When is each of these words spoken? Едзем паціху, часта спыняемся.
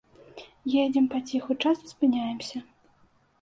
Едзем 0.83 1.05
паціху, 1.11 1.57
часта 1.67 1.85
спыняемся. 1.93 2.57